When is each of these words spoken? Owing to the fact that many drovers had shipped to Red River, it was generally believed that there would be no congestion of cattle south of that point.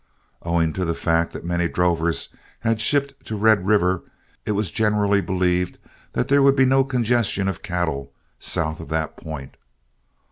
Owing 0.41 0.73
to 0.73 0.83
the 0.83 0.95
fact 0.95 1.31
that 1.31 1.45
many 1.45 1.67
drovers 1.67 2.29
had 2.61 2.81
shipped 2.81 3.23
to 3.27 3.35
Red 3.35 3.67
River, 3.67 4.01
it 4.47 4.53
was 4.53 4.71
generally 4.71 5.21
believed 5.21 5.77
that 6.13 6.27
there 6.27 6.41
would 6.41 6.55
be 6.55 6.65
no 6.65 6.83
congestion 6.83 7.47
of 7.47 7.61
cattle 7.61 8.11
south 8.39 8.79
of 8.79 8.89
that 8.89 9.15
point. 9.15 9.57